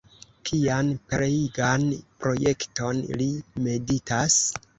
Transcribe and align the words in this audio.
Kian 0.49 0.87
pereigan 1.11 1.85
projekton 2.25 3.05
li 3.21 3.29
meditas? 3.69 4.41